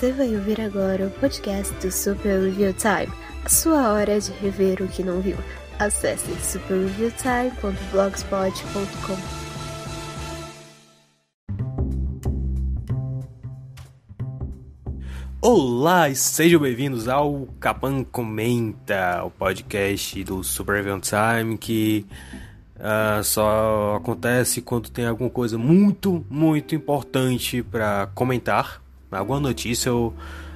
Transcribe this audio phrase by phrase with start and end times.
[0.00, 3.12] Você vai ouvir agora o podcast do Super Review Time,
[3.44, 5.36] a sua hora de rever o que não viu.
[5.78, 9.16] Acesse superreviewtime.blogspot.com.
[15.42, 22.06] Olá e sejam bem-vindos ao Capan Comenta, o podcast do Super Review Time que
[22.76, 28.80] uh, só acontece quando tem alguma coisa muito, muito importante para comentar
[29.10, 30.14] alguma notícia ou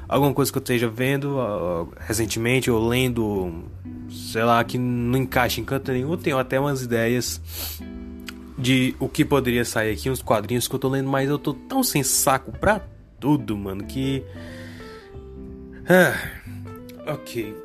[0.08, 3.64] alguma coisa que eu esteja vendo uh, recentemente ou lendo,
[4.10, 7.40] sei lá, que não encaixa em canto nenhum, tenho até umas ideias
[8.56, 11.52] de o que poderia sair aqui, uns quadrinhos que eu tô lendo, mas eu tô
[11.52, 12.80] tão sem saco pra
[13.18, 14.22] tudo, mano, que.
[15.88, 17.63] Ah, ok.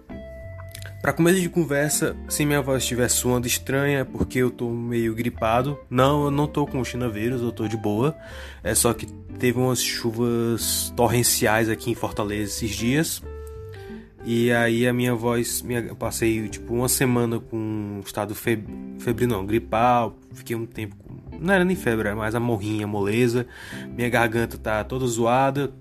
[1.02, 5.16] Para começo de conversa, se minha voz estiver suando estranha, é porque eu tô meio
[5.16, 5.80] gripado.
[5.90, 8.14] Não, eu não tô com chinavírus, eu tô de boa.
[8.62, 9.06] É só que
[9.40, 13.24] teve umas chuvas torrenciais aqui em Fortaleza esses dias.
[14.26, 19.46] E aí a minha voz, minha, eu passei tipo uma semana com estado febril, não,
[19.46, 20.18] gripal.
[20.34, 23.48] Fiquei um tempo com, não era nem febre, era mais a morrinha, moleza.
[23.96, 25.72] Minha garganta tá toda zoada.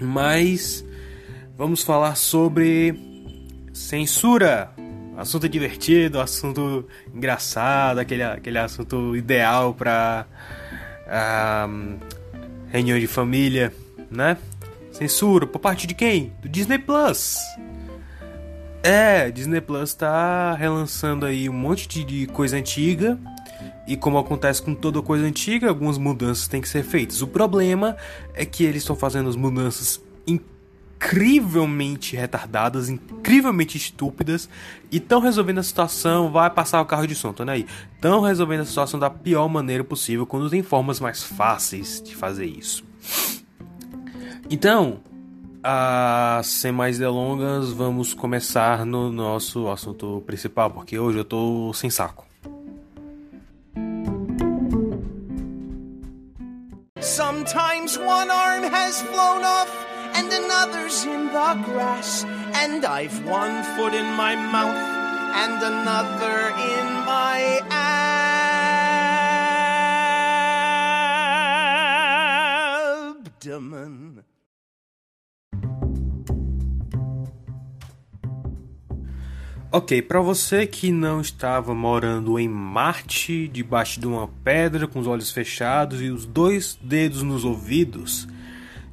[0.00, 0.82] Mas
[1.54, 3.13] vamos falar sobre
[3.74, 4.72] Censura!
[5.16, 10.26] Assunto divertido, assunto engraçado, aquele, aquele assunto ideal para
[11.06, 11.98] uh,
[12.68, 13.72] reunião de família,
[14.10, 14.36] né?
[14.90, 16.32] Censura, por parte de quem?
[16.40, 17.38] Do Disney Plus.
[18.82, 23.18] É, Disney Plus tá relançando aí um monte de, de coisa antiga.
[23.86, 27.22] E como acontece com toda coisa antiga, algumas mudanças têm que ser feitas.
[27.22, 27.96] O problema
[28.34, 30.40] é que eles estão fazendo as mudanças em
[30.94, 34.48] incrivelmente retardadas, incrivelmente estúpidas
[34.90, 37.66] e estão resolvendo a situação, vai passar o carro de som, tô aí.
[37.94, 42.46] Estão resolvendo a situação da pior maneira possível quando tem formas mais fáceis de fazer
[42.46, 42.84] isso.
[44.50, 45.00] Então,
[45.62, 51.90] a, sem mais delongas, vamos começar no nosso assunto principal, porque hoje eu tô sem
[51.90, 52.24] saco.
[57.00, 59.93] Sometimes one arm has flown off
[60.24, 62.24] and another's in the grass.
[62.54, 64.76] And I've one foot in my mouth
[65.36, 67.60] and another in my
[73.20, 74.24] abdomen.
[79.72, 85.08] Ok, para você que não estava morando em Marte, debaixo de uma pedra, com os
[85.08, 88.28] olhos fechados e os dois dedos nos ouvidos,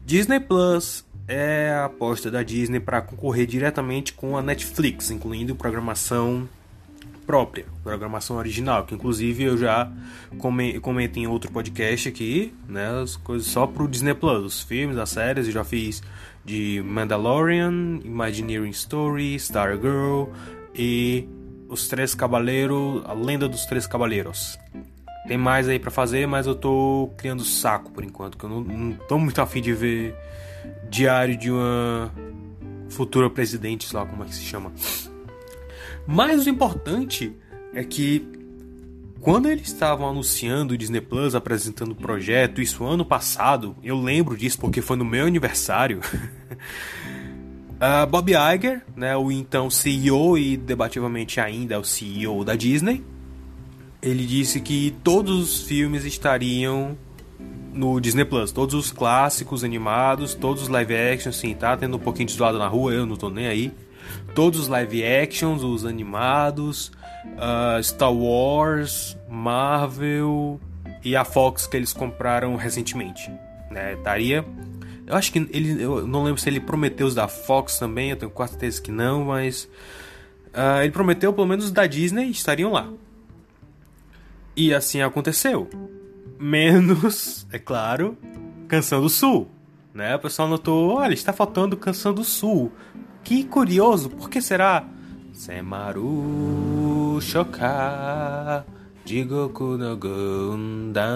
[0.04, 6.48] Disney Plus é a aposta da Disney para concorrer diretamente com a Netflix, incluindo programação
[7.26, 9.90] própria, programação original, que inclusive eu já
[10.82, 15.12] comento em outro podcast aqui, né, as coisas só pro Disney Plus, os filmes, as
[15.12, 16.02] séries, eu já fiz
[16.44, 20.26] de Mandalorian, Imagineering Story, Stargirl
[20.76, 21.28] e
[21.70, 24.58] Os Três Cavaleiros, a Lenda dos Três Cavaleiros.
[25.28, 28.62] Tem mais aí para fazer, mas eu tô criando saco por enquanto, que eu não,
[28.62, 30.16] não tô muito afim de ver
[30.90, 32.12] diário de uma
[32.90, 34.72] futura presidente, sei lá como é que se chama.
[36.06, 37.34] Mas o importante
[37.74, 38.28] é que
[39.22, 44.36] quando eles estavam anunciando o Disney Plus, apresentando o projeto, isso ano passado, eu lembro
[44.36, 46.02] disso porque foi no meu aniversário.
[47.76, 53.04] uh, Bob Iger, né, o então CEO e debativamente ainda o CEO da Disney,
[54.02, 56.98] ele disse que todos os filmes estariam
[57.74, 58.52] no Disney Plus.
[58.52, 62.58] Todos os clássicos animados, todos os live actions, sim, tá tendo um pouquinho de zoado
[62.58, 63.72] na rua, eu não tô nem aí.
[64.36, 66.92] Todos os live actions, os animados,
[67.26, 70.60] uh, Star Wars, Marvel
[71.04, 73.32] e a Fox que eles compraram recentemente.
[73.70, 73.96] Né?
[74.04, 74.46] Daria.
[75.08, 75.82] Eu acho que ele.
[75.82, 78.92] Eu não lembro se ele prometeu os da Fox também, eu tenho quase certeza que
[78.92, 79.70] não, mas.
[80.54, 82.90] Uh, ele prometeu pelo menos os da Disney estariam lá.
[84.56, 85.70] E assim aconteceu
[86.42, 88.18] menos, é claro,
[88.68, 89.48] Canção do Sul.
[89.94, 90.16] Né?
[90.16, 92.72] O pessoal notou, olha, está faltando Canção do Sul.
[93.24, 94.86] Que curioso, por que será?
[95.34, 98.66] Semaru Shoka
[99.06, 101.10] Jigoku no Gundam.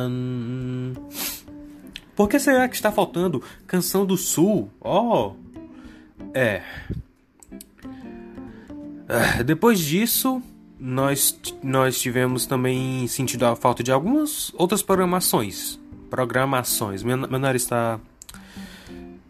[2.16, 4.70] Por que será que está faltando Canção do Sul?
[4.80, 5.34] Oh,
[6.34, 6.62] é.
[9.08, 10.42] Ah, depois disso,
[10.86, 15.80] nós, nós tivemos também sentido a falta de algumas outras programações.
[16.12, 17.02] Programações.
[17.02, 18.00] Meu, nariz está.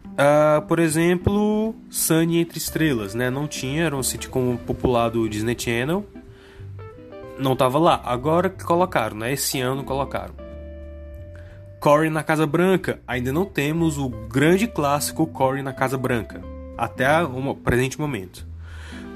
[0.04, 3.30] Uh, por exemplo, Sunny Entre Estrelas, né?
[3.30, 6.04] Não tinha, era um sitcom popular do Disney Channel.
[7.38, 8.02] Não tava lá.
[8.04, 9.32] Agora colocaram, né?
[9.32, 10.34] Esse ano colocaram.
[11.80, 13.00] Corey na Casa Branca.
[13.06, 16.42] Ainda não temos o grande clássico Corey na Casa Branca.
[16.76, 18.46] Até o presente momento.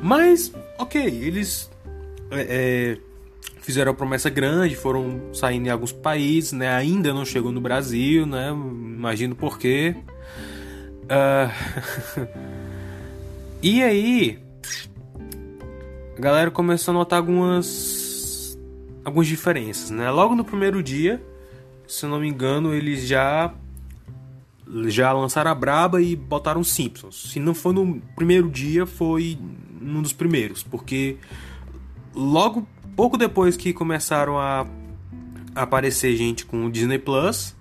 [0.02, 1.69] Mas, ok, eles
[2.30, 2.98] é, é,
[3.60, 6.68] fizeram a promessa grande, foram saindo em alguns países, né?
[6.74, 8.50] Ainda não chegou no Brasil, né?
[8.50, 9.96] Imagino por quê.
[11.04, 12.28] Uh...
[13.62, 14.38] e aí,
[16.16, 18.58] a galera começou a notar algumas
[19.04, 20.10] algumas diferenças, né?
[20.10, 21.22] Logo no primeiro dia,
[21.86, 23.52] se eu não me engano, eles já
[24.86, 27.30] já lançaram a braba e botaram Simpsons.
[27.32, 29.36] Se não foi no primeiro dia, foi
[29.80, 31.16] num dos primeiros, porque
[32.14, 32.66] logo
[32.96, 34.66] pouco depois que começaram a
[35.54, 37.56] aparecer gente com o Disney Plus,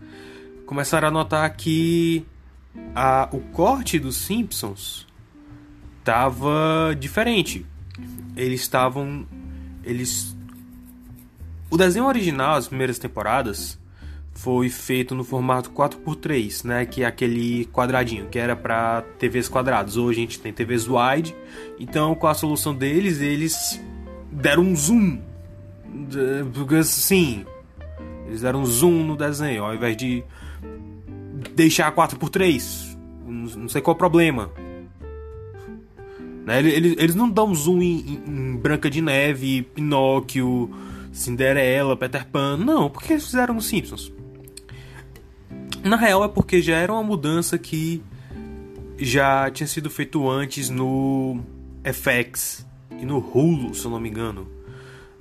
[0.65, 2.25] começaram a notar que
[2.95, 5.07] a, o corte dos Simpsons
[6.03, 7.65] tava diferente.
[8.35, 9.25] Eles estavam
[9.83, 10.35] eles
[11.71, 13.79] o desenho original, as primeiras temporadas,
[14.33, 19.97] foi feito no formato 4x3, né, que é aquele quadradinho, que era para TVs quadrados.
[19.97, 21.35] Hoje a gente tem TVs wide.
[21.79, 23.79] Então, com a solução deles, eles
[24.31, 25.19] deram um zoom.
[26.79, 27.45] Assim,
[28.27, 30.23] eles deram um zoom no desenho, ao invés de
[31.55, 32.97] deixar 4x3.
[33.25, 34.51] Não sei qual é o problema.
[36.45, 36.59] Né?
[36.59, 40.69] Eles, eles não dão zoom em, em Branca de Neve, Pinóquio,
[41.11, 42.57] Cinderela, Peter Pan.
[42.57, 44.11] Não, porque eles fizeram nos Simpsons.
[45.83, 48.01] Na real é porque já era uma mudança que
[48.97, 51.39] já tinha sido feito antes no
[51.83, 52.68] FX
[52.99, 54.47] e no Hulu, se eu não me engano.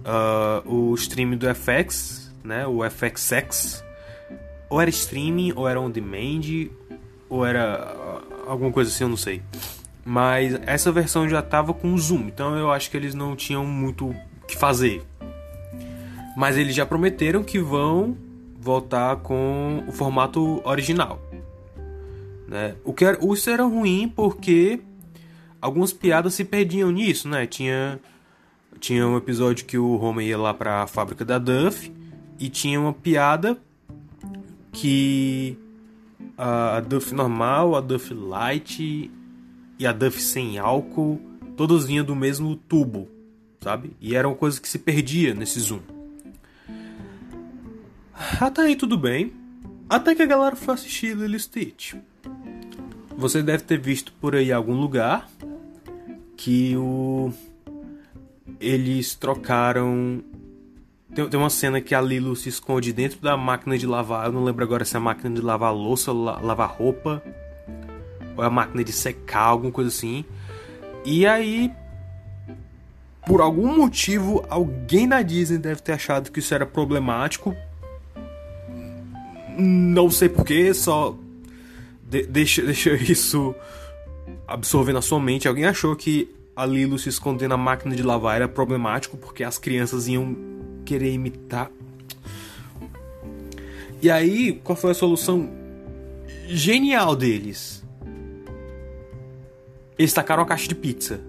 [0.00, 3.84] Uh, o streaming do FX, né, o FXX,
[4.68, 6.70] ou era streaming, ou era on demand,
[7.28, 9.42] ou era uh, alguma coisa assim, eu não sei.
[10.04, 14.08] Mas essa versão já estava com zoom, então eu acho que eles não tinham muito
[14.08, 14.16] o
[14.46, 15.02] que fazer.
[16.36, 18.16] Mas eles já prometeram que vão
[18.58, 21.20] voltar com o formato original.
[22.46, 22.76] Né?
[22.84, 24.80] O que era, isso era ruim porque
[25.60, 27.46] algumas piadas se perdiam nisso, né?
[27.46, 28.00] Tinha,
[28.80, 31.92] tinha um episódio que o Homer ia lá para a fábrica da Duff
[32.38, 33.58] e tinha uma piada
[34.72, 35.58] que
[36.36, 39.10] a Duff normal, a Duff Light
[39.78, 41.20] e a Duff sem álcool,
[41.56, 43.08] todas vinham do mesmo tubo,
[43.60, 43.92] sabe?
[44.00, 45.80] E era uma coisa que se perdia nesse zoom.
[48.40, 49.32] Até aí tudo bem.
[49.88, 51.94] Até que a galera foi assistir Lilo Stitch.
[53.16, 55.28] Você deve ter visto por aí algum lugar
[56.38, 57.30] que o
[58.58, 60.24] eles trocaram
[61.14, 64.26] tem, tem uma cena que a Lilo se esconde dentro da máquina de lavar.
[64.26, 67.22] Eu não lembro agora se é a máquina de lavar louça ou lavar roupa.
[68.36, 70.24] Ou é a máquina de secar, alguma coisa assim.
[71.04, 71.70] E aí,
[73.26, 77.54] por algum motivo, alguém da Disney deve ter achado que isso era problemático
[79.58, 81.16] não sei porquê, só
[82.08, 83.54] de deixa, deixa isso
[84.48, 85.46] absorver na sua mente.
[85.46, 89.58] Alguém achou que a Lilo se esconder na máquina de lavar era problemático porque as
[89.58, 90.34] crianças iam
[90.84, 91.70] querer imitar.
[94.00, 95.50] E aí, qual foi a solução
[96.46, 97.84] genial deles?
[99.98, 101.20] Eles tacaram a caixa de pizza.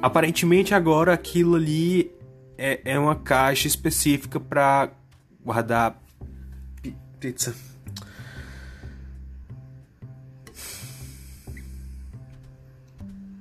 [0.00, 2.10] Aparentemente agora aquilo ali
[2.56, 4.90] é, é uma caixa específica para
[5.44, 6.02] guardar
[7.20, 7.54] pizza.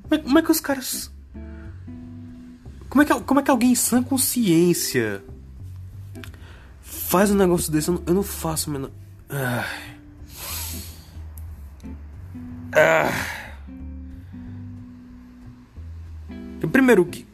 [0.08, 1.12] Como é, como é, que os caras.
[2.90, 5.24] Como é, que, como é que alguém sem consciência
[6.82, 7.90] faz um negócio desse?
[7.90, 8.92] Eu não, eu não faço, mano.
[9.30, 9.66] Ah.
[12.74, 13.12] Ah.
[16.72, 17.28] Primeiro que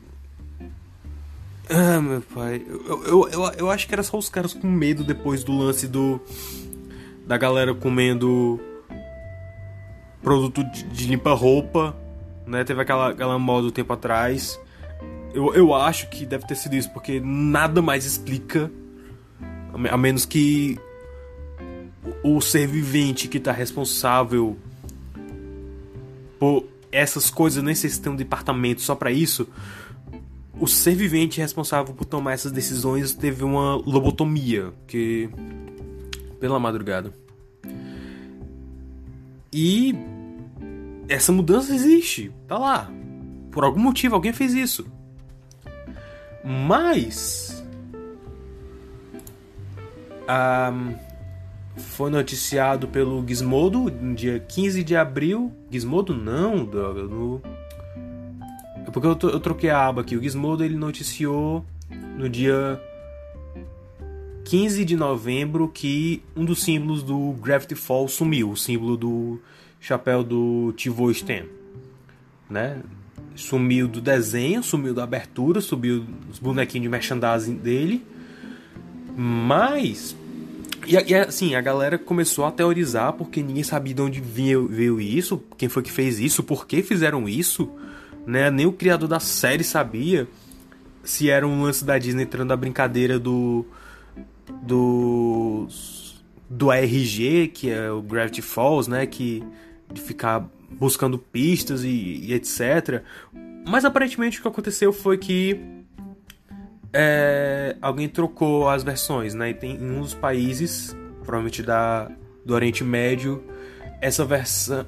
[1.70, 2.64] ah, meu pai.
[2.68, 5.88] Eu, eu, eu, eu, acho que era só os caras com medo depois do lance
[5.88, 6.20] do.
[7.26, 8.60] Da galera comendo
[10.22, 11.96] produto de, de limpa-roupa.
[12.46, 12.64] Né?
[12.64, 14.60] Teve aquela, aquela moda um tempo atrás.
[15.34, 18.72] Eu, eu acho que deve ter sido isso, porque nada mais explica.
[19.90, 20.78] A menos que
[22.24, 24.56] o ser vivente que está responsável
[26.40, 29.48] por essas coisas, nem sei se tem um departamento só para isso
[30.60, 35.30] o ser vivente responsável por tomar essas decisões teve uma lobotomia, que
[36.40, 37.14] pela madrugada.
[39.52, 39.96] E
[41.08, 42.92] essa mudança existe, tá lá.
[43.52, 44.86] Por algum motivo alguém fez isso.
[46.44, 47.64] Mas
[50.24, 50.94] um,
[51.78, 55.52] foi noticiado pelo Gizmodo no dia 15 de abril.
[55.70, 57.42] Gizmodo não, droga, no
[58.92, 60.16] porque eu, eu troquei a aba aqui.
[60.16, 61.66] O Gizmodo ele noticiou
[62.16, 62.80] no dia
[64.46, 69.42] 15 de novembro que um dos símbolos do Gravity Falls sumiu, o símbolo do
[69.84, 71.44] chapéu do Tivo Stan,
[72.50, 72.82] né?
[73.36, 78.06] Sumiu do desenho, sumiu da abertura, sumiu os bonequinhos de merchandising dele.
[79.18, 80.16] Mas
[80.88, 85.02] e, e, assim, a galera começou a teorizar porque ninguém sabia de onde veio, veio
[85.02, 87.70] isso, quem foi que fez isso, por que fizeram isso,
[88.26, 88.50] né?
[88.50, 90.28] Nem o criador da série sabia
[91.04, 93.66] se era um lance da Disney entrando na brincadeira do
[94.62, 95.68] do
[96.50, 99.44] do ARG, que é o Gravity Falls, né, que
[99.94, 103.04] de ficar buscando pistas e, e etc.
[103.68, 105.60] Mas aparentemente o que aconteceu foi que
[106.92, 109.50] é, alguém trocou as versões, né?
[109.50, 112.12] E tem em dos países, provavelmente da,
[112.46, 113.44] do Oriente Médio,
[114.02, 114.86] essa versão.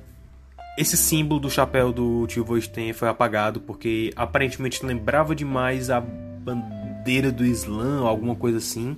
[0.77, 7.31] Esse símbolo do chapéu do tio Voisten foi apagado porque aparentemente lembrava demais a bandeira
[7.31, 8.97] do Islã, alguma coisa assim.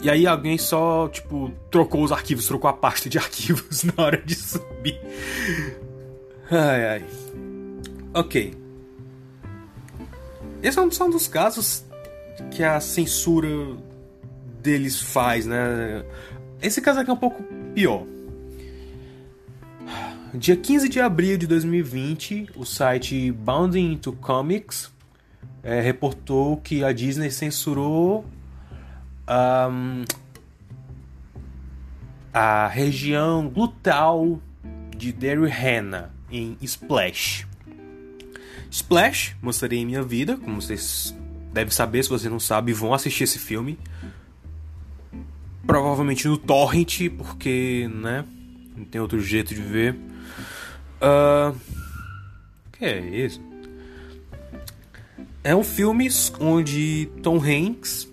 [0.00, 4.22] E aí alguém só, tipo, trocou os arquivos, trocou a pasta de arquivos na hora
[4.24, 5.00] de subir.
[6.50, 7.04] Ai ai.
[8.14, 8.54] Ok.
[10.62, 11.84] Esse é um, dos casos
[12.50, 13.48] que a censura
[14.60, 16.04] deles faz, né?
[16.60, 17.42] Esse caso aqui é um pouco
[17.74, 18.04] pior.
[20.34, 24.92] Dia 15 de abril de 2020, o site Bounding into Comics
[25.62, 28.24] é, reportou que a Disney censurou
[29.28, 30.04] um,
[32.32, 34.40] a região glutal
[34.96, 37.46] de Derry-Hannah em Splash.
[38.70, 41.14] Splash, mostrarei minha vida, como vocês
[41.52, 43.78] devem saber, se você não sabe, vão assistir esse filme.
[45.66, 48.24] Provavelmente no torrent, porque, né,
[48.76, 49.94] não tem outro jeito de ver.
[51.00, 51.56] Uh,
[52.72, 53.40] que é isso?
[55.44, 56.08] É um filme
[56.40, 58.07] onde Tom Hanks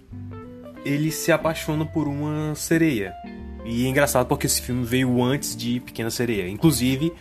[0.85, 3.11] ele se apaixona por uma sereia.
[3.65, 6.47] E é engraçado porque esse filme veio antes de Pequena Sereia.
[6.47, 7.11] Inclusive,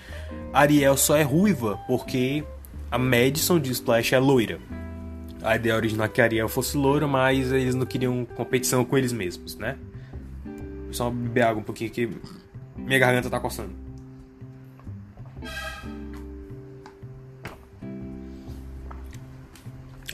[0.52, 2.44] Ariel só é ruiva porque
[2.90, 4.60] a Madison de Splash é loira.
[5.42, 9.12] A ideia original é que Ariel fosse loira, mas eles não queriam competição com eles
[9.12, 9.78] mesmos, né?
[10.90, 12.08] Só beber água um pouquinho que
[12.76, 13.72] minha garganta tá coçando.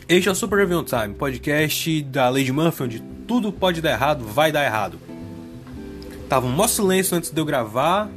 [0.08, 4.24] Este é o Super Review Time, podcast da Lady Murphy, onde tudo pode dar errado,
[4.24, 4.98] vai dar errado.
[6.28, 8.10] Tava um mó silêncio antes de eu gravar,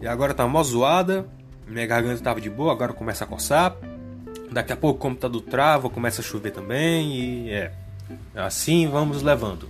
[0.00, 1.28] e agora tá mó zoada.
[1.66, 3.76] Minha garganta tava de boa, agora começa a coçar.
[4.50, 7.72] Daqui a pouco o computador trava, começa a chover também e é.
[8.34, 9.68] Assim vamos levando.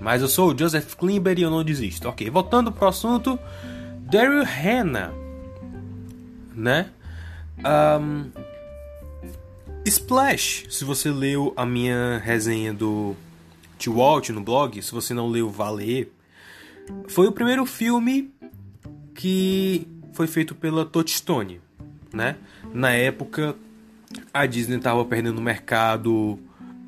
[0.00, 2.08] Mas eu sou o Joseph Klimber e eu não desisto.
[2.08, 3.36] Ok, voltando pro assunto.
[3.98, 5.10] Daryl Hannah.
[6.54, 6.86] Né?
[7.98, 8.30] Um,
[9.84, 10.66] Splash.
[10.70, 13.16] Se você leu a minha resenha do
[13.82, 16.12] T-Walt no blog, se você não leu, vá ler.
[17.08, 18.32] Foi o primeiro filme
[19.14, 21.60] que foi feito pela Touchstone,
[22.12, 22.36] né?
[22.72, 23.56] Na época,
[24.32, 26.38] a Disney estava perdendo o mercado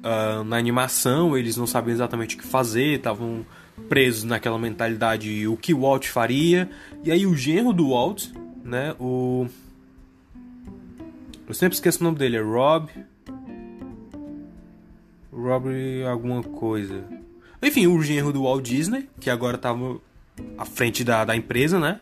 [0.02, 3.44] uh, na animação, eles não sabiam exatamente o que fazer, estavam
[3.88, 6.70] presos naquela mentalidade o que o Walt faria.
[7.02, 8.28] E aí o genro do Walt,
[8.64, 9.46] né, o
[11.46, 12.88] eu sempre esqueço o nome dele, é Rob
[15.34, 15.68] Rob
[16.08, 17.04] alguma coisa.
[17.62, 19.98] Enfim, o genro do Walt Disney, que agora estava
[20.56, 22.00] à frente da, da empresa, né?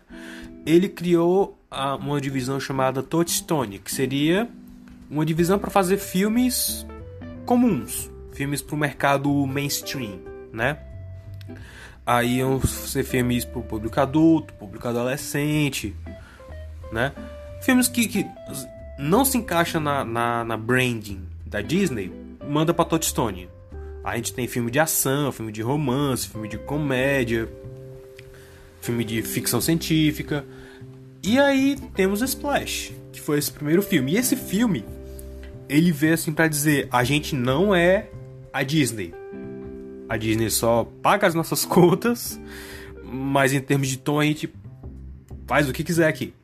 [0.67, 4.49] Ele criou a, uma divisão chamada Touchstone, que seria
[5.11, 6.87] uma divisão para fazer filmes
[7.47, 10.21] comuns, filmes para o mercado mainstream,
[10.53, 10.79] né?
[12.05, 15.95] Aí iam ser filmes para o público adulto, público adolescente,
[16.91, 17.13] né?
[17.63, 18.27] Filmes que, que
[18.99, 22.13] não se encaixam na, na, na branding da Disney,
[22.49, 23.49] manda para Touchstone.
[24.05, 27.49] A gente tem filme de ação, filme de romance, filme de comédia,
[28.81, 30.45] filme de ficção científica.
[31.23, 34.13] E aí temos Splash, que foi esse primeiro filme.
[34.13, 34.85] E esse filme
[35.69, 38.11] ele veio assim para dizer: a gente não é
[38.53, 39.15] a Disney.
[40.09, 42.41] A Disney só paga as nossas contas,
[43.05, 44.53] mas em termos de tom a gente
[45.47, 46.35] faz o que quiser aqui.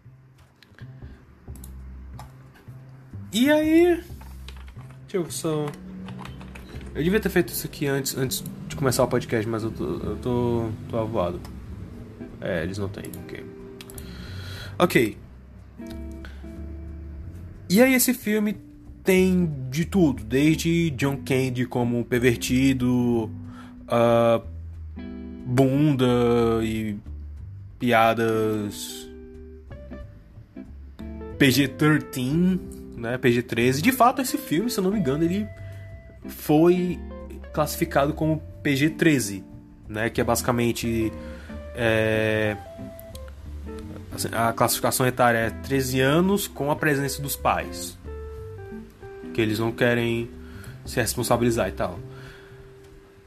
[3.33, 4.03] E aí.
[5.03, 5.67] Deixa eu só.
[6.95, 9.85] Eu devia ter feito isso aqui antes, antes de começar o podcast, mas eu tô,
[9.85, 11.41] eu tô, tô avoado.
[12.41, 13.45] É, eles não têm, ok.
[14.79, 15.17] Ok.
[17.71, 18.57] E aí esse filme
[19.05, 23.31] tem de tudo, desde John Candy como pervertido,
[23.87, 24.43] uh,
[25.47, 26.07] bunda
[26.63, 26.97] e
[27.79, 29.09] piadas
[31.39, 32.61] PG-13,
[32.97, 33.81] né, PG-13.
[33.81, 35.49] De fato, esse filme, se eu não me engano, ele
[36.29, 36.99] foi
[37.53, 39.43] classificado como PG-13,
[39.89, 40.11] né?
[40.11, 41.13] Que é basicamente
[41.75, 42.57] é,
[44.13, 47.97] assim, a classificação etária é 13 anos com a presença dos pais,
[49.33, 50.29] que eles não querem
[50.85, 51.99] se responsabilizar e tal.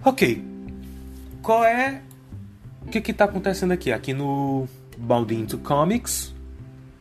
[0.04, 0.44] Ok,
[1.42, 2.02] qual é
[2.86, 3.92] o que está acontecendo aqui?
[3.92, 4.68] Aqui no
[4.98, 6.34] Bounding into Comics,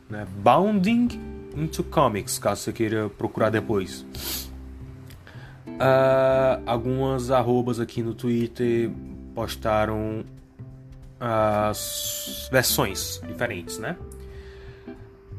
[0.08, 0.26] né?
[0.36, 1.08] Bounding
[1.56, 4.04] into Comics, caso você queira procurar depois.
[5.80, 8.90] Uh, algumas arrobas aqui no Twitter
[9.34, 10.22] postaram
[11.18, 13.96] as versões diferentes, né?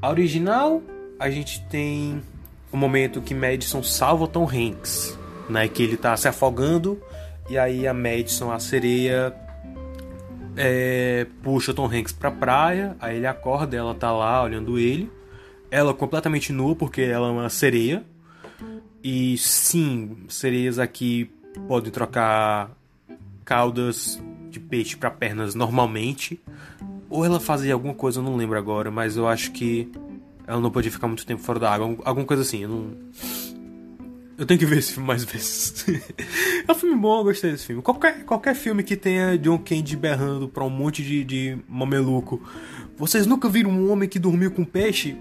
[0.01, 0.81] A original,
[1.19, 2.23] a gente tem
[2.71, 5.15] o momento que Madison salva Tom Hanks,
[5.47, 5.67] né?
[5.67, 6.99] Que ele tá se afogando
[7.47, 9.35] e aí a Madison, a sereia,
[10.57, 15.11] é, puxa Tom Hanks pra praia, aí ele acorda, ela tá lá olhando ele.
[15.69, 18.03] Ela completamente nua, porque ela é uma sereia.
[19.03, 21.29] E sim, sereias aqui
[21.67, 22.71] podem trocar
[23.43, 26.39] caudas de peixe para pernas normalmente.
[27.09, 29.91] Ou ela fazia alguma coisa, eu não lembro agora, mas eu acho que
[30.47, 31.97] ela não podia ficar muito tempo fora da água.
[32.03, 32.91] Alguma coisa assim, eu não.
[34.37, 35.85] Eu tenho que ver esse filme mais vezes.
[36.67, 37.81] é um filme bom, eu gostei desse filme.
[37.81, 42.41] Qualquer, qualquer filme que tenha John Candy berrando pra um monte de, de mameluco.
[42.97, 45.15] Vocês nunca viram um homem que dormiu com peixe?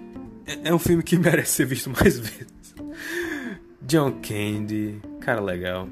[0.47, 2.60] É, é um filme que merece ser visto mais vezes.
[3.91, 5.89] John Candy, cara legal.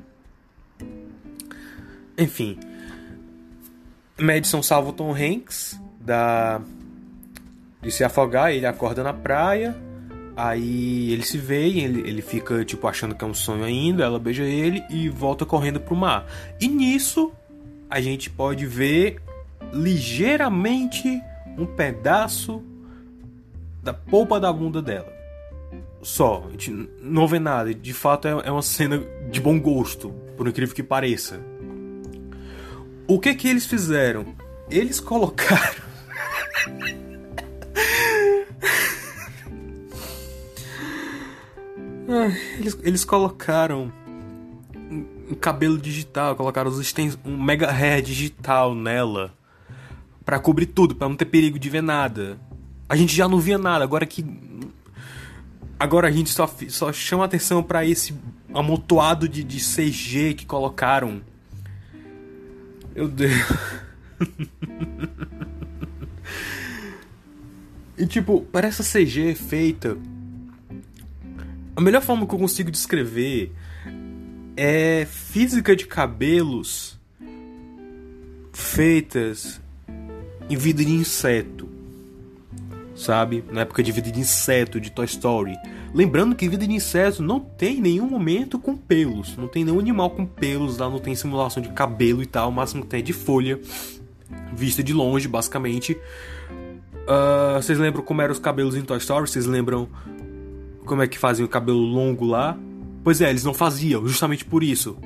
[2.17, 2.59] Enfim.
[4.17, 6.61] Madison salva o Tom Hanks da
[7.83, 9.77] de se afogar, ele acorda na praia
[10.39, 14.05] Aí ele se vê e ele, ele fica, tipo, achando que é um sonho ainda.
[14.05, 16.27] Ela beija ele e volta correndo pro mar.
[16.61, 17.33] E nisso,
[17.91, 19.21] a gente pode ver
[19.73, 21.21] ligeiramente
[21.59, 22.63] um pedaço
[23.83, 25.13] da polpa da bunda dela.
[26.03, 26.71] Só, a gente
[27.03, 27.75] não vê nada.
[27.75, 31.41] De fato, é, é uma cena de bom gosto, por incrível que pareça.
[33.07, 34.27] O que que eles fizeram?
[34.71, 35.89] Eles colocaram.
[42.59, 43.93] eles, eles colocaram
[44.75, 49.35] um, cabelo digital, colocaram os extens, um mega hair digital nela
[50.25, 52.39] para cobrir tudo, para não ter perigo de ver nada.
[52.89, 54.23] A gente já não via nada, agora que
[55.79, 58.15] agora a gente só, só chama atenção para esse
[58.53, 61.21] amontoado de, de CG que colocaram.
[62.95, 63.33] Meu Deus.
[67.97, 69.97] e tipo, parece a CG feita
[71.79, 73.53] a melhor forma que eu consigo descrever
[74.57, 76.99] é física de cabelos
[78.53, 79.61] feitas
[80.51, 81.69] em vida de inseto.
[82.99, 83.45] Sabe?
[83.51, 85.57] Na época de vida de inseto de Toy Story.
[85.95, 89.37] Lembrando que vida de inseto não tem nenhum momento com pelos.
[89.37, 92.49] Não tem nenhum animal com pelos lá, não tem simulação de cabelo e tal.
[92.49, 93.61] O máximo que tem é de folha.
[94.53, 95.93] Vista de longe, basicamente.
[95.93, 99.31] Uh, vocês lembram como eram os cabelos em Toy Story?
[99.31, 99.89] Vocês lembram
[100.85, 102.59] como é que fazem o cabelo longo lá.
[103.05, 104.97] Pois é, eles não faziam, justamente por isso.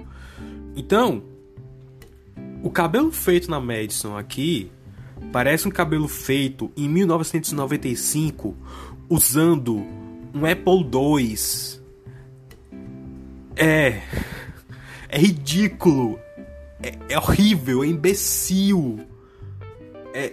[0.74, 1.22] Então,
[2.62, 4.70] o cabelo feito na Madison aqui
[5.31, 8.57] parece um cabelo feito em 1995
[9.09, 9.77] usando
[10.35, 11.37] um Apple II.
[13.57, 14.03] É.
[15.09, 16.19] É ridículo.
[16.83, 19.01] É, é horrível, é imbecil.
[20.15, 20.33] É.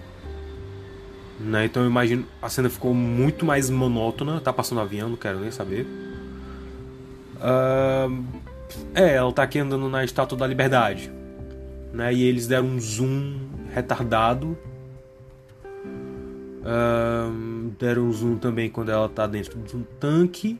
[1.40, 1.66] Né?
[1.66, 4.40] Então eu imagino a cena ficou muito mais monótona.
[4.42, 5.86] Tá passando avião, não quero nem saber.
[7.38, 8.26] Uh,
[8.94, 11.12] É, ela tá aqui andando na Estátua da Liberdade.
[11.94, 12.14] Né?
[12.14, 14.58] E eles deram um zoom retardado.
[16.66, 20.60] Um, deram um zoom também quando ela tá dentro de um tanque.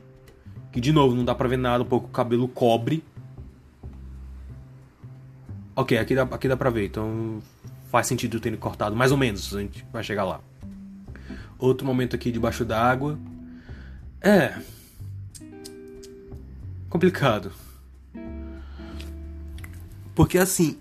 [0.72, 3.04] Que de novo não dá pra ver nada, um pouco o cabelo cobre.
[5.78, 7.40] Ok, aqui dá, aqui dá pra ver, então
[7.92, 10.42] faz sentido ter cortado, mais ou menos, a gente vai chegar lá.
[11.60, 13.20] Outro momento aqui debaixo d'água.
[14.20, 14.58] É.
[16.90, 17.52] Complicado.
[20.16, 20.80] Porque assim,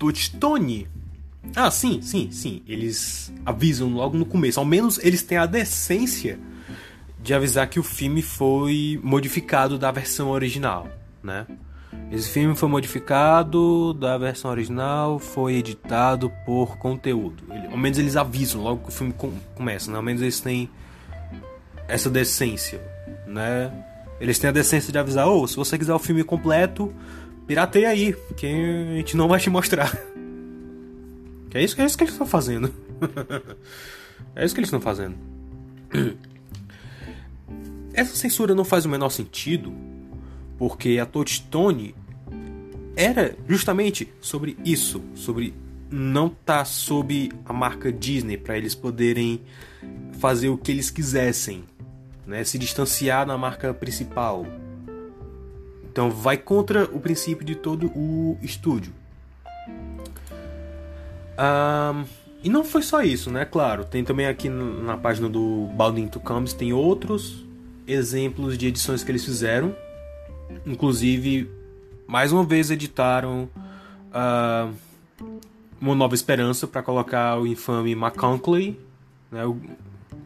[0.00, 0.88] Touchstone.
[1.54, 2.60] Ah, sim, sim, sim.
[2.66, 4.58] Eles avisam logo no começo.
[4.58, 6.40] Ao menos eles têm a decência
[7.22, 10.88] de avisar que o filme foi modificado da versão original,
[11.22, 11.46] né?
[12.10, 17.42] Esse filme foi modificado da versão original, foi editado por conteúdo.
[17.50, 19.96] Ele, ao menos eles avisam logo que o filme com, começa, né?
[19.96, 20.70] Ao menos eles têm
[21.88, 22.80] essa decência,
[23.26, 23.72] né?
[24.20, 26.94] Eles têm a decência de avisar, ou oh, se você quiser o filme completo,
[27.46, 29.92] pirateia aí, que a gente não vai te mostrar.
[31.50, 32.72] Que é isso, é isso que eles estão fazendo.
[34.36, 35.16] é isso que eles estão fazendo.
[37.92, 39.72] Essa censura não faz o menor sentido,
[40.58, 41.94] porque a Touchstone
[42.96, 45.54] era justamente sobre isso, sobre
[45.90, 49.40] não estar tá sob a marca Disney para eles poderem
[50.18, 51.64] fazer o que eles quisessem,
[52.26, 52.44] né?
[52.44, 54.46] Se distanciar da marca principal.
[55.84, 58.92] Então vai contra o princípio de todo o estúdio.
[61.38, 62.04] Um,
[62.42, 63.44] e não foi só isso, né?
[63.44, 67.44] Claro, tem também aqui na página do Balding to Comes tem outros
[67.86, 69.74] exemplos de edições que eles fizeram.
[70.66, 71.50] Inclusive,
[72.06, 73.48] mais uma vez editaram
[74.10, 74.74] uh,
[75.80, 78.78] Uma Nova Esperança para colocar o infame McConkley.
[79.30, 79.42] Né?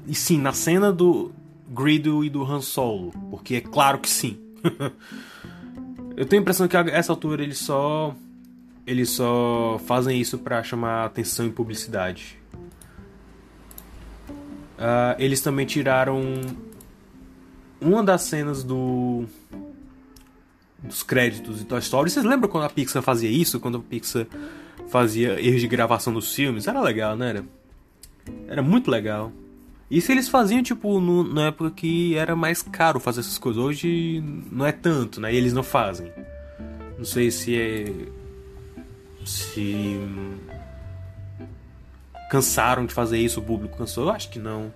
[0.07, 1.31] E sim, na cena do
[1.69, 3.13] Grido e do Han Solo.
[3.31, 4.39] Porque é claro que sim.
[6.17, 8.13] Eu tenho a impressão que a essa altura eles só
[8.85, 12.39] eles só fazem isso para chamar atenção e publicidade.
[14.79, 16.23] Uh, eles também tiraram
[17.81, 19.27] uma das cenas do
[20.83, 22.11] dos créditos de Toy Story.
[22.11, 23.59] Vocês lembram quando a Pixar fazia isso?
[23.59, 24.27] Quando a Pixar
[24.89, 26.67] fazia erros de gravação dos filmes?
[26.67, 27.31] Era legal, né?
[27.31, 27.45] Era,
[28.49, 29.33] era muito legal.
[29.91, 33.63] Isso eles faziam, tipo, no, na época que era mais caro fazer essas coisas.
[33.63, 35.33] Hoje não é tanto, né?
[35.33, 36.13] E eles não fazem.
[36.97, 37.85] Não sei se é
[39.25, 40.01] se
[42.31, 44.05] cansaram de fazer isso, o público cansou.
[44.05, 44.73] Eu acho que não.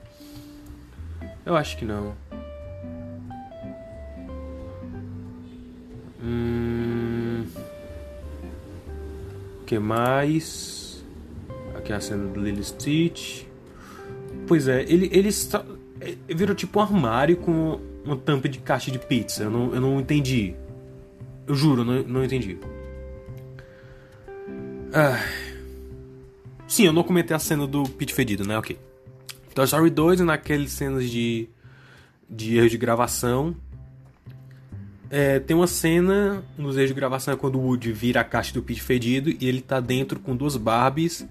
[1.44, 2.14] Eu acho que não.
[9.72, 11.02] Que mais?
[11.74, 13.44] Aqui é a cena do Lily Stitch.
[14.46, 15.64] Pois é, ele, ele está,
[15.98, 19.44] é, virou tipo um armário com uma tampa de caixa de pizza.
[19.44, 20.54] Eu não, eu não entendi.
[21.46, 22.58] Eu juro, não, não entendi.
[24.92, 25.18] Ah.
[26.68, 28.58] Sim, eu não comentei a cena do Pete fedido, né?
[28.58, 28.78] Ok.
[29.54, 31.48] Toy Story 2 é naquelas cenas de,
[32.28, 33.56] de erro de gravação.
[35.14, 38.54] É, tem uma cena nos erros de gravação é quando o Woody vira a caixa
[38.54, 41.28] do Pete fedido e ele tá dentro com duas Barbies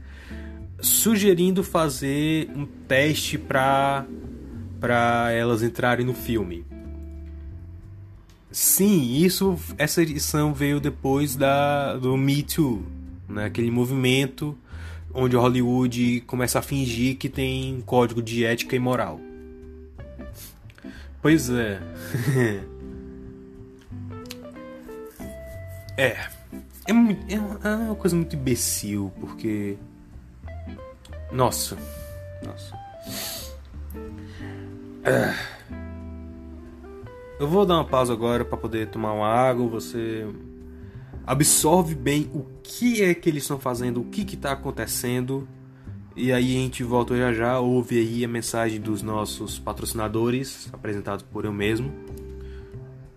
[0.80, 4.06] sugerindo fazer um teste para
[4.80, 6.63] para elas entrarem no filme.
[8.52, 12.84] Sim, isso essa edição veio depois da do Me Too,
[13.28, 13.46] né?
[13.46, 14.56] Aquele movimento
[15.12, 19.20] onde Hollywood começa a fingir que tem código de ética e moral.
[21.20, 21.82] Pois é.
[25.97, 26.17] é.
[26.88, 27.39] É, muito, é
[27.75, 29.77] uma coisa muito imbecil, porque.
[31.32, 31.77] Nossa.
[32.43, 32.75] Nossa.
[35.04, 35.34] É.
[37.39, 39.67] Eu vou dar uma pausa agora para poder tomar uma água.
[39.67, 40.27] Você
[41.25, 45.47] absorve bem o que é que eles estão fazendo, o que está acontecendo.
[46.15, 51.23] E aí a gente volta já já, ouve aí a mensagem dos nossos patrocinadores, apresentados
[51.23, 51.91] por eu mesmo.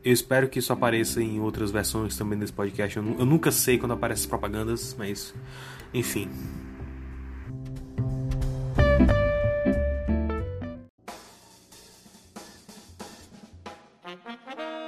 [0.05, 2.99] Eu espero que isso apareça em outras versões também desse podcast.
[2.99, 5.35] Eu, eu nunca sei quando aparecem as propagandas, mas
[5.95, 6.29] enfim.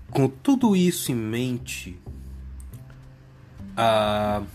[0.10, 1.98] Com tudo isso em mente,
[3.72, 4.46] uh,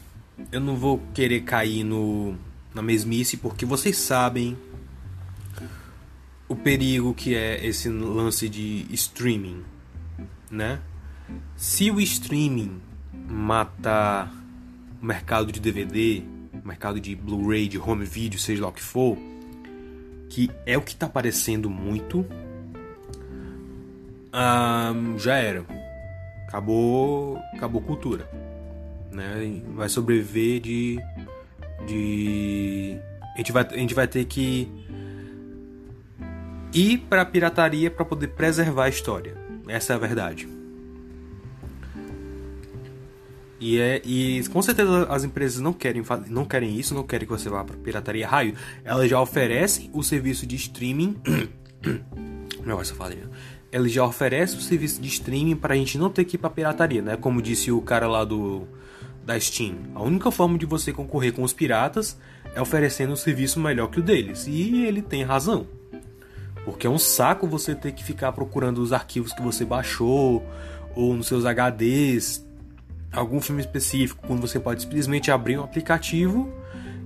[0.53, 2.37] eu não vou querer cair no,
[2.75, 4.57] na mesmice, porque vocês sabem
[6.49, 9.65] o perigo que é esse lance de streaming,
[10.51, 10.81] né?
[11.57, 12.81] Se o streaming
[13.29, 14.31] mata
[15.01, 16.23] o mercado de DVD,
[16.65, 19.17] mercado de Blu-ray, de home video, seja lá o que for,
[20.29, 22.27] que é o que está aparecendo muito,
[24.33, 25.65] um, já era.
[26.49, 28.29] Acabou, acabou cultura,
[29.11, 29.61] né?
[29.75, 30.99] Vai sobreviver de,
[31.87, 32.99] de,
[33.35, 34.69] a gente vai, a gente vai ter que
[36.73, 39.37] ir para pirataria para poder preservar a história.
[39.67, 40.49] Essa é a verdade.
[43.59, 47.33] E, é, e com certeza as empresas não querem, não querem isso, não querem que
[47.33, 48.55] você vá para pirataria raio.
[48.85, 51.17] Elas já oferecem o serviço de streaming.
[52.65, 53.23] Não, essa falei.
[53.77, 56.49] Eles já oferecem o serviço de streaming para a gente não ter que ir para
[56.49, 57.17] pirataria, né?
[57.17, 58.67] Como disse o cara lá do
[59.23, 59.75] da Steam.
[59.95, 62.17] A única forma de você concorrer com os piratas
[62.55, 64.47] é oferecendo um serviço melhor que o deles.
[64.47, 65.67] E ele tem razão.
[66.65, 70.43] Porque é um saco você ter que ficar procurando os arquivos que você baixou
[70.95, 72.47] ou nos seus HDs,
[73.13, 76.51] algum filme específico, quando você pode simplesmente abrir um aplicativo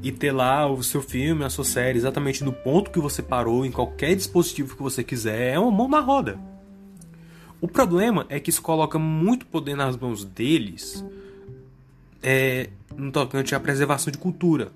[0.02, 3.66] e ter lá o seu filme, a sua série exatamente no ponto que você parou,
[3.66, 6.49] em qualquer dispositivo que você quiser, é uma mão na roda.
[7.60, 11.04] O problema é que isso coloca muito poder nas mãos deles
[12.22, 14.72] é, no tocante à preservação de cultura.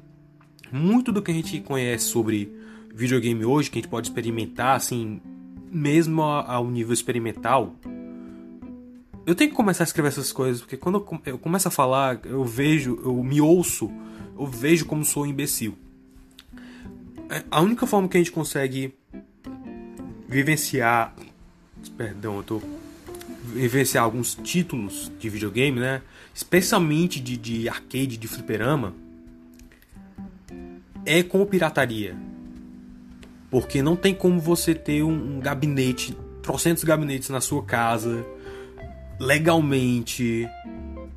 [0.71, 2.53] Muito do que a gente conhece sobre
[2.95, 5.21] videogame hoje, que a gente pode experimentar, assim,
[5.71, 7.75] mesmo ao nível experimental,
[9.27, 12.45] eu tenho que começar a escrever essas coisas, porque quando eu começo a falar, eu
[12.45, 13.91] vejo, eu me ouço,
[14.39, 15.75] eu vejo como sou um imbecil.
[17.31, 18.95] É, a única forma que a gente consegue
[20.29, 21.15] vivenciar.
[21.89, 22.63] Perdão, eu tô.
[23.53, 26.03] Vivenciar alguns títulos de videogame, né?
[26.35, 28.95] Especialmente de, de arcade, de fliperama.
[31.05, 32.17] É com pirataria.
[33.51, 38.25] Porque não tem como você ter um, um gabinete, trocentos gabinetes na sua casa
[39.19, 40.49] legalmente,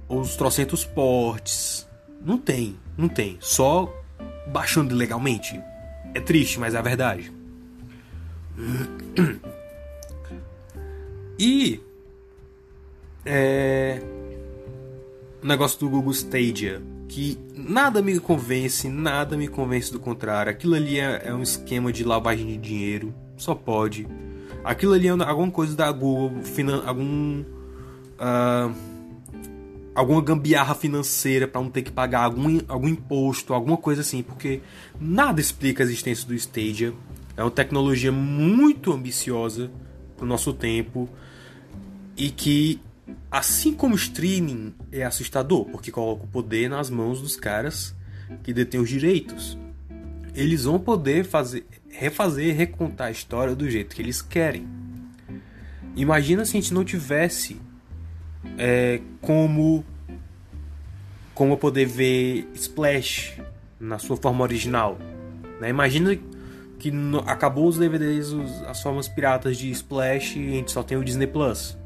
[0.07, 1.87] os trocentos portes.
[2.21, 3.37] Não tem, não tem.
[3.39, 3.93] Só
[4.47, 5.59] baixando legalmente.
[6.13, 7.31] É triste, mas é a verdade.
[11.39, 11.79] E
[13.25, 14.01] é,
[15.43, 20.51] o negócio do Google Stadia, que nada me convence, nada me convence do contrário.
[20.51, 24.07] Aquilo ali é, é um esquema de lavagem de dinheiro, só pode.
[24.63, 26.41] Aquilo ali é alguma coisa da Google,
[26.85, 27.41] algum
[28.19, 28.73] uh,
[29.97, 34.61] alguma gambiarra financeira para não ter que pagar algum, algum imposto, alguma coisa assim, porque
[34.99, 36.93] nada explica a existência do Stadia.
[37.35, 39.71] É uma tecnologia muito ambiciosa
[40.15, 41.09] para o nosso tempo
[42.17, 42.81] e que,
[43.29, 47.95] assim como o streaming, é assustador, porque coloca o poder nas mãos dos caras
[48.43, 49.57] que detêm os direitos.
[50.33, 54.67] Eles vão poder fazer, refazer, recontar a história do jeito que eles querem.
[55.95, 57.59] Imagina se a gente não tivesse
[58.57, 59.85] é, como
[61.33, 63.39] como poder ver Splash
[63.79, 64.97] na sua forma original.
[65.61, 65.69] Né?
[65.69, 66.17] Imagina
[66.79, 70.81] que no, acabou os DVDs, os, as formas piratas de Splash e a gente só
[70.81, 71.77] tem o Disney Plus.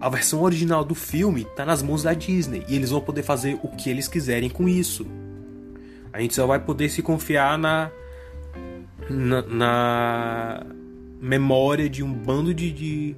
[0.00, 3.58] A versão original do filme está nas mãos da Disney e eles vão poder fazer
[3.62, 5.06] o que eles quiserem com isso.
[6.12, 7.90] A gente só vai poder se confiar na,
[9.08, 10.66] na, na
[11.20, 13.16] memória de um bando de, de,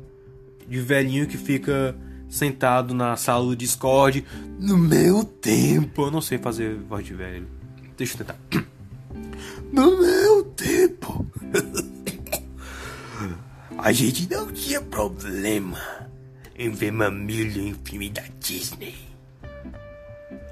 [0.68, 1.96] de velhinho que fica
[2.28, 4.24] sentado na sala do Discord.
[4.58, 6.02] No meu tempo.
[6.02, 7.46] Eu não sei fazer voz de velho.
[7.96, 8.36] Deixa eu tentar.
[9.72, 11.26] No meu tempo.
[13.76, 16.05] A gente não tinha problema
[16.58, 18.94] em ver mamilo em filme da Disney.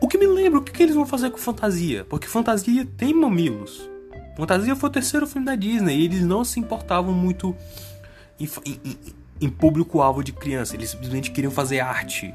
[0.00, 2.04] O que me lembra o que, que eles vão fazer com fantasia?
[2.04, 3.88] Porque fantasia tem mamilos.
[4.36, 7.56] Fantasia foi o terceiro filme da Disney e eles não se importavam muito
[8.38, 8.98] em, em,
[9.40, 10.74] em público-alvo de criança.
[10.74, 12.34] Eles simplesmente queriam fazer arte.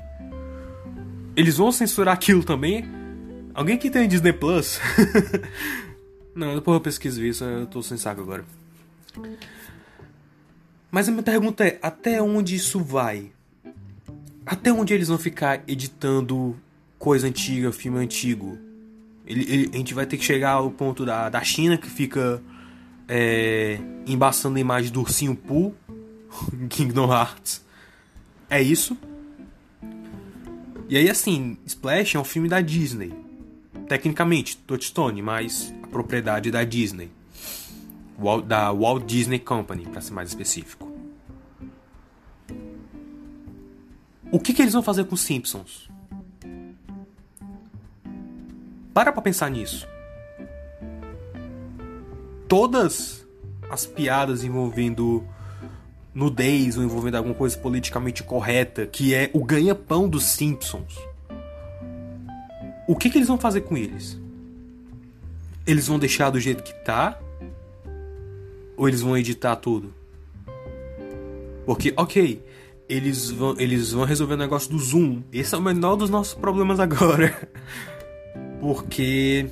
[1.36, 2.86] Eles vão censurar aquilo também?
[3.54, 4.80] Alguém que tem Disney Plus?
[6.34, 8.46] Não, depois eu pesquiso isso, eu tô sem saco agora.
[10.90, 13.32] Mas a minha pergunta é: até onde isso vai?
[14.50, 16.60] Até onde eles vão ficar editando
[16.98, 18.58] coisa antiga, filme antigo?
[19.24, 22.42] Ele, ele, a gente vai ter que chegar ao ponto da, da China que fica
[23.08, 25.76] é, embaçando a imagem do ursinho Pooh
[26.68, 27.64] Kingdom Hearts.
[28.50, 28.98] É isso.
[30.90, 33.14] E aí, assim, Splash é um filme da Disney.
[33.88, 37.12] Tecnicamente, Touchstone, mas a propriedade da Disney.
[38.48, 40.89] Da Walt Disney Company, para ser mais específico.
[44.32, 45.90] O que, que eles vão fazer com os Simpsons?
[48.94, 49.88] Para pra pensar nisso.
[52.48, 53.26] Todas
[53.70, 55.24] as piadas envolvendo
[56.14, 60.96] nudez ou envolvendo alguma coisa politicamente correta, que é o ganha-pão dos Simpsons.
[62.88, 64.20] O que, que eles vão fazer com eles?
[65.66, 67.20] Eles vão deixar do jeito que tá?
[68.76, 69.94] Ou eles vão editar tudo?
[71.66, 72.44] Porque, ok,
[72.90, 75.22] eles vão, eles vão resolver o negócio do Zoom.
[75.32, 77.50] Esse é o menor dos nossos problemas agora.
[78.60, 79.48] Porque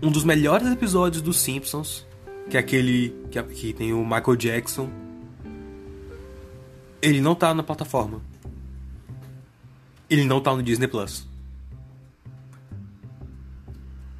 [0.00, 2.06] um dos melhores episódios dos Simpsons,
[2.48, 4.88] que é aquele que, que tem o Michael Jackson,
[7.02, 8.22] ele não tá na plataforma.
[10.08, 11.28] Ele não tá no Disney Plus.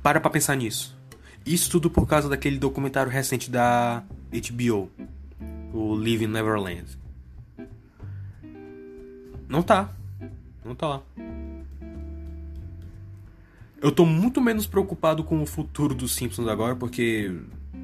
[0.03, 0.99] Para pra pensar nisso.
[1.47, 4.03] Isso tudo por causa daquele documentário recente da
[4.33, 4.91] HBO,
[5.73, 7.00] o Living Neverland.
[9.51, 9.91] Não tá.
[10.65, 11.03] Não tá lá.
[13.83, 17.35] Eu tô muito menos preocupado com o futuro dos Simpsons agora, porque,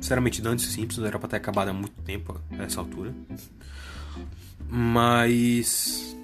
[0.00, 3.12] sinceramente, Dantes Simpsons era pra ter acabado há muito tempo a essa altura.
[4.68, 6.16] Mas.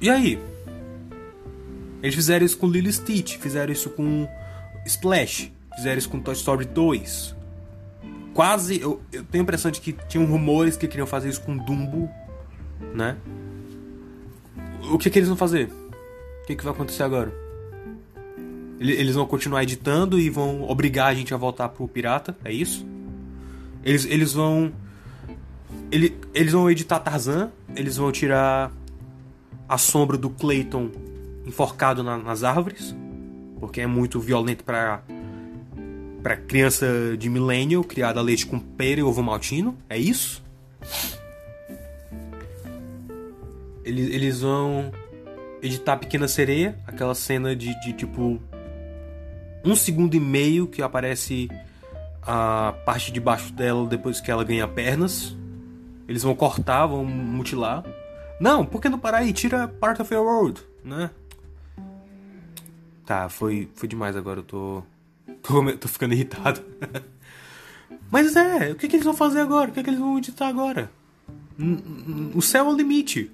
[0.00, 0.38] E aí?
[2.00, 4.28] Eles fizeram isso com Lily Stitch, fizeram isso com
[4.84, 7.34] Splash, fizeram isso com Toy Story 2.
[8.32, 8.80] Quase.
[8.80, 12.08] Eu, eu tenho a impressão de que tinham rumores que queriam fazer isso com Dumbo
[12.94, 13.16] né?
[14.90, 15.68] O que, que eles vão fazer?
[16.42, 17.32] O que, que vai acontecer agora?
[18.78, 22.86] Eles vão continuar editando e vão obrigar a gente a voltar pro pirata, é isso?
[23.82, 24.72] Eles, eles vão.
[25.90, 28.70] Eles, eles vão editar Tarzan, eles vão tirar
[29.68, 30.90] a sombra do Clayton
[31.46, 32.94] enforcado na, nas árvores,
[33.60, 35.02] porque é muito violento para
[36.22, 40.42] para criança de millennial criada a leite com pera e ovo maltino, é isso?
[43.86, 44.90] Eles, eles vão
[45.62, 48.42] editar Pequena Sereia, aquela cena de, de tipo
[49.64, 51.48] um segundo e meio que aparece
[52.20, 55.36] a parte de baixo dela depois que ela ganha pernas.
[56.08, 57.84] Eles vão cortar, vão mutilar.
[58.40, 59.32] Não, por que não parar aí?
[59.32, 61.08] Tira Part of Your World, né?
[63.04, 64.82] Tá, foi, foi demais agora, eu tô.
[65.44, 66.60] Tô, tô ficando irritado.
[68.10, 69.70] Mas é, o que, que eles vão fazer agora?
[69.70, 70.90] O que, que eles vão editar agora?
[72.34, 73.30] O céu é o limite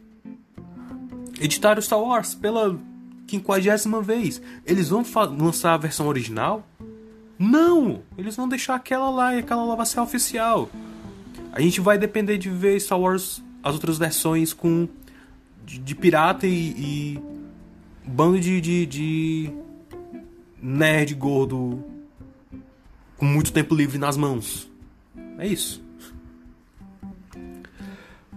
[1.41, 2.79] editaram Star Wars pela
[3.27, 4.43] quinquagésima vez.
[4.67, 5.05] Eles vão
[5.39, 6.67] lançar a versão original?
[7.39, 8.03] Não!
[8.17, 10.69] Eles vão deixar aquela lá e aquela lá vai ser oficial.
[11.53, 14.89] A gente vai depender de ver Star Wars, as outras versões com.
[15.65, 17.23] de, de pirata e, e.
[18.07, 19.51] bando de, de, de.
[20.61, 21.83] nerd gordo.
[23.17, 24.71] com muito tempo livre nas mãos.
[25.39, 25.83] É isso.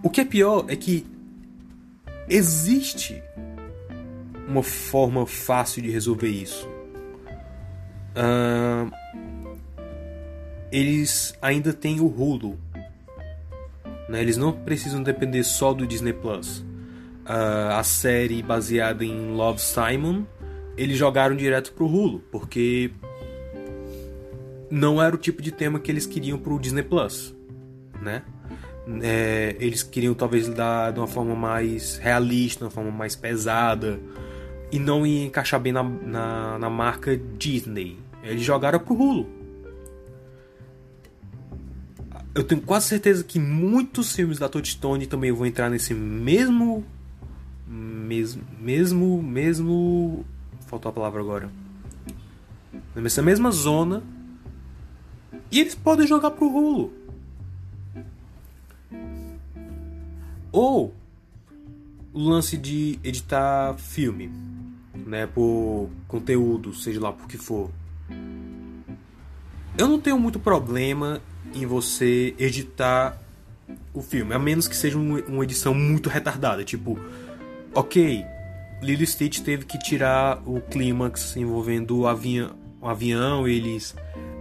[0.02, 1.06] O que é pior é que
[2.28, 3.22] Existe
[4.48, 6.68] uma forma fácil de resolver isso.
[8.16, 8.90] Uh,
[10.72, 12.58] eles ainda têm o Hulu.
[14.08, 14.20] Né?
[14.20, 16.58] Eles não precisam depender só do Disney Plus.
[16.58, 20.24] Uh, a série baseada em Love Simon,
[20.76, 22.92] eles jogaram direto pro Hulu, porque
[24.70, 27.34] não era o tipo de tema que eles queriam pro Disney Plus,
[28.00, 28.22] né?
[29.02, 33.98] É, eles queriam talvez dar de uma forma mais realista, de uma forma mais pesada
[34.70, 37.98] e não ia encaixar bem na, na, na marca Disney.
[38.22, 39.26] Eles jogaram pro Hulu.
[42.34, 46.84] Eu tenho quase certeza que muitos filmes da Touchstone também vão entrar nesse mesmo.
[47.66, 48.42] Mesmo.
[48.60, 49.22] Mesmo.
[49.22, 50.24] Mesmo.
[50.66, 51.50] Faltou a palavra agora.
[52.94, 54.02] Nessa mesma zona.
[55.50, 56.92] E eles podem jogar pro Hulu.
[60.56, 60.94] Ou
[62.14, 64.32] o lance de editar filme,
[64.94, 67.70] né, por conteúdo, seja lá por que for.
[69.76, 71.20] Eu não tenho muito problema
[71.54, 73.20] em você editar
[73.92, 76.98] o filme, a menos que seja uma edição muito retardada, tipo,
[77.74, 78.24] ok,
[78.80, 83.94] Lilo Stitch teve que tirar o clímax envolvendo o avião, o avião eles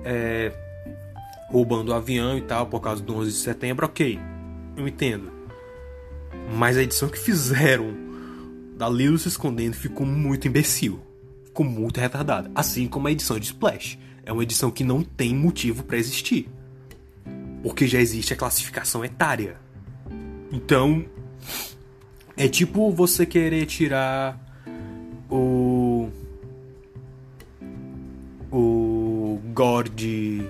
[0.06, 0.54] é,
[1.50, 4.18] roubando o avião e tal por causa do 11 de setembro, ok,
[4.78, 5.35] eu entendo.
[6.56, 7.94] Mas a edição que fizeram
[8.78, 11.00] da Lilo se escondendo ficou muito imbecil.
[11.44, 12.52] Ficou muito retardada.
[12.54, 13.98] Assim como a edição de Splash.
[14.26, 16.50] É uma edição que não tem motivo para existir.
[17.64, 19.58] Porque já existe a classificação etária.
[20.52, 21.06] Então.
[22.38, 24.38] É tipo você querer tirar
[25.30, 26.10] o.
[28.52, 30.46] O gore de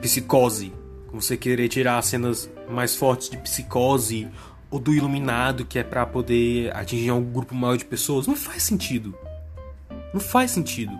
[0.00, 0.72] psicose
[1.16, 4.28] você querer tirar as cenas mais fortes de psicose
[4.70, 8.62] ou do iluminado que é para poder atingir um grupo maior de pessoas, não faz
[8.62, 9.16] sentido.
[10.12, 10.92] Não faz sentido.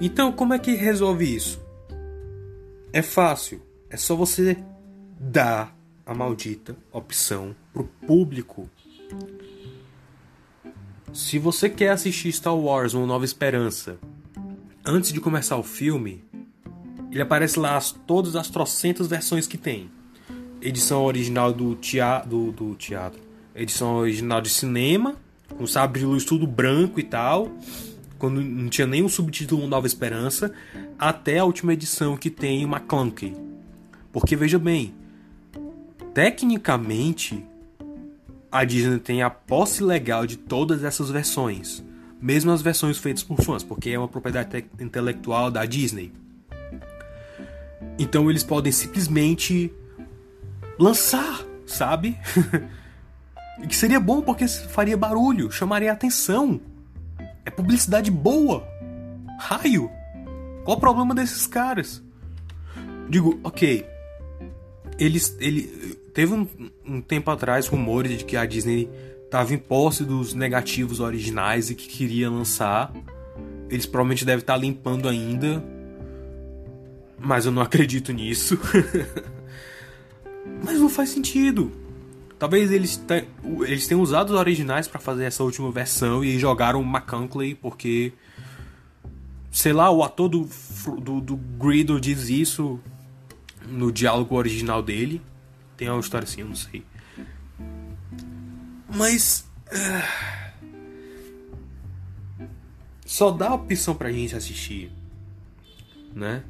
[0.00, 1.60] Então, como é que resolve isso?
[2.92, 3.62] É fácil.
[3.88, 4.56] É só você
[5.18, 8.68] dar a maldita opção pro público.
[11.12, 13.98] Se você quer assistir Star Wars Uma Nova Esperança
[14.84, 16.24] antes de começar o filme,
[17.12, 19.90] ele aparece lá as, todas as trocentas versões que tem.
[20.62, 23.20] Edição original do, tea, do, do teatro.
[23.54, 25.14] Edição original de cinema,
[25.58, 27.52] com sabre de luz tudo branco e tal.
[28.18, 30.54] Quando não tinha nem subtítulo Nova Esperança.
[30.98, 33.36] Até a última edição que tem uma Clunky.
[34.10, 34.94] Porque veja bem,
[36.14, 37.44] tecnicamente
[38.50, 41.82] a Disney tem a posse legal de todas essas versões,
[42.20, 46.12] mesmo as versões feitas por fãs, porque é uma propriedade intelectual da Disney.
[47.98, 49.72] Então eles podem simplesmente
[50.78, 52.18] lançar, sabe?
[53.62, 56.60] e que seria bom porque faria barulho, chamaria atenção.
[57.44, 58.66] É publicidade boa.
[59.38, 59.90] Raio.
[60.64, 62.02] Qual o problema desses caras?
[63.08, 63.86] Digo, ok.
[64.98, 66.46] Eles, ele, Teve um,
[66.86, 68.88] um tempo atrás rumores de que a Disney
[69.24, 72.92] estava em posse dos negativos originais e que queria lançar.
[73.70, 75.64] Eles provavelmente devem estar limpando ainda.
[77.22, 78.58] Mas eu não acredito nisso.
[80.64, 81.70] mas não faz sentido.
[82.38, 83.24] Talvez eles, te,
[83.64, 88.12] eles tenham usado os originais para fazer essa última versão e jogaram McConkley porque.
[89.50, 90.48] Sei lá, o ator do,
[90.98, 92.80] do, do diz isso
[93.68, 95.22] no diálogo original dele.
[95.76, 96.84] Tem uma história assim, eu não sei.
[98.92, 99.48] Mas.
[99.68, 100.52] Uh,
[103.06, 104.90] só dá opção pra gente assistir.
[106.14, 106.42] Né?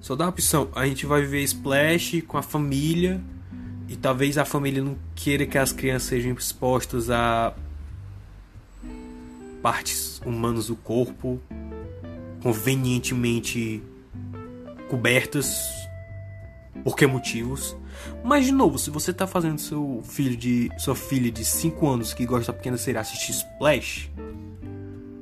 [0.00, 0.68] Só dá opção.
[0.74, 3.20] A gente vai ver Splash com a família.
[3.88, 7.54] E talvez a família não queira que as crianças sejam expostas a
[9.62, 11.40] partes humanas do corpo
[12.42, 13.82] convenientemente
[14.88, 15.58] cobertas.
[16.84, 17.76] Por que motivos?
[18.24, 22.14] Mas de novo, se você tá fazendo seu filho de sua filha de 5 anos
[22.14, 24.10] que gosta da pequena sereia assistir Splash,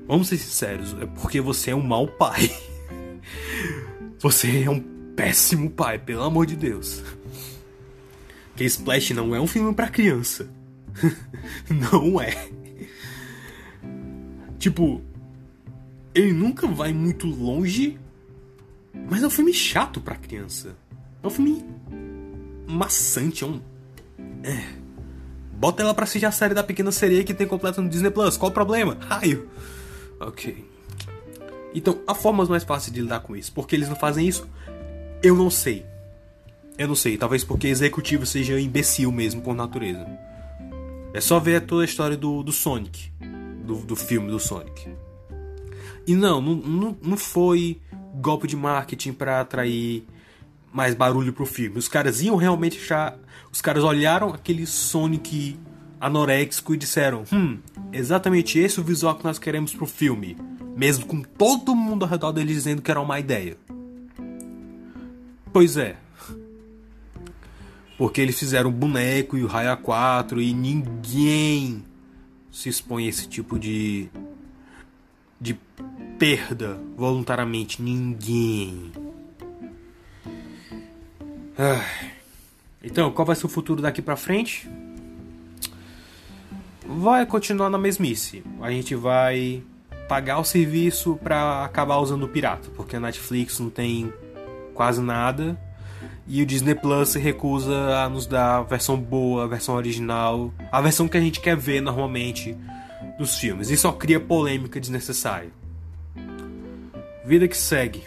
[0.07, 2.51] vamos ser sinceros, é porque você é um mau pai.
[4.25, 4.81] Você é um
[5.15, 7.03] péssimo pai, pelo amor de Deus.
[8.57, 10.49] Que Splash não é um filme para criança.
[11.69, 12.49] não é.
[14.59, 15.03] Tipo,
[16.15, 18.01] ele nunca vai muito longe,
[19.11, 20.75] mas é um filme chato para criança.
[21.23, 21.63] É um filme
[22.67, 23.61] maçante, é um.
[24.43, 24.65] É.
[25.53, 28.39] Bota ela pra assistir a série da Pequena Sereia que tem completa no Disney Plus.
[28.39, 28.97] Qual o problema?
[29.01, 29.51] Raio!
[30.19, 30.74] Ok.
[31.75, 33.53] Então, há formas mais fáceis de lidar com isso.
[33.53, 34.49] Porque eles não fazem isso?
[35.23, 35.85] Eu não sei.
[36.79, 37.19] Eu não sei.
[37.19, 40.07] Talvez porque executivo seja imbecil mesmo com natureza.
[41.13, 43.11] É só ver toda a história do, do Sonic.
[43.65, 44.89] Do, do filme do Sonic.
[46.07, 47.81] E não, não, não, não foi
[48.15, 50.07] golpe de marketing para atrair
[50.73, 51.79] mais barulho pro filme.
[51.79, 53.17] Os caras iam realmente achar.
[53.51, 55.59] Os caras olharam aquele Sonic
[56.05, 57.59] anoréxico e disseram: Hum,
[57.93, 60.37] exatamente esse é o visual que nós queremos pro filme.
[60.77, 63.57] Mesmo com todo mundo ao redor deles dizendo que era uma ideia.
[65.53, 65.97] Pois é.
[67.97, 71.85] Porque eles fizeram o boneco e o Raya 4 e ninguém
[72.51, 74.09] se expõe a esse tipo de.
[75.41, 75.57] de
[76.19, 77.81] perda voluntariamente.
[77.81, 78.93] Ninguém.
[82.83, 84.69] Então, qual vai ser o futuro daqui pra frente?
[86.97, 88.45] Vai continuar na mesmice.
[88.61, 89.63] A gente vai
[90.09, 94.13] pagar o serviço para acabar usando o pirata, porque a Netflix não tem
[94.75, 95.59] quase nada
[96.27, 100.53] e o Disney Plus se recusa a nos dar a versão boa, a versão original,
[100.71, 102.57] a versão que a gente quer ver normalmente
[103.19, 103.71] dos filmes.
[103.71, 105.51] E só cria polêmica desnecessária.
[107.25, 108.05] Vida que segue.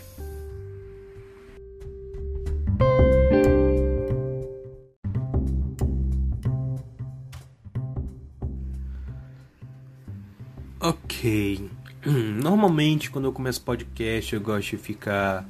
[12.67, 15.47] Normalmente, quando eu começo podcast, eu gosto de ficar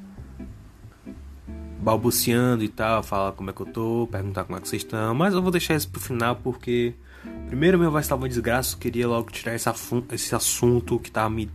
[1.80, 5.16] balbuciando e tal, falar como é que eu tô, perguntar como é que vocês estão,
[5.16, 6.94] mas eu vou deixar isso pro final porque
[7.48, 9.68] primeiro meu voz estava uma desgraça, eu queria logo tirar esse,
[10.12, 11.50] esse assunto que tava me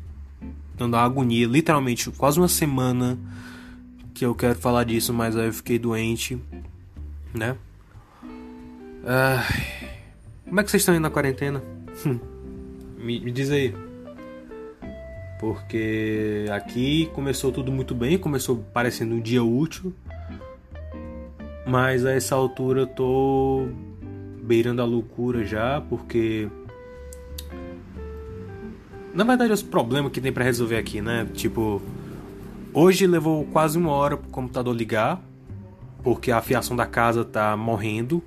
[0.76, 3.18] dando uma agonia, literalmente quase uma semana
[4.14, 6.38] que eu quero falar disso, mas aí eu fiquei doente,
[7.34, 7.56] né?
[10.46, 11.64] como é que vocês estão aí na quarentena?
[13.00, 13.93] Me, me diz aí.
[15.44, 19.94] Porque aqui começou tudo muito bem, começou parecendo um dia útil.
[21.68, 23.68] Mas a essa altura eu tô
[24.42, 26.48] beirando a loucura já, porque
[29.14, 31.28] na verdade os problemas que tem para resolver aqui, né?
[31.34, 31.82] Tipo,
[32.74, 35.22] hoje levou quase uma hora pro computador ligar,
[36.02, 38.24] porque a fiação da casa tá morrendo.